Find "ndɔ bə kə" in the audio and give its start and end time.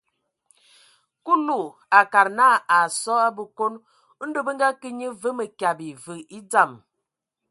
4.27-4.87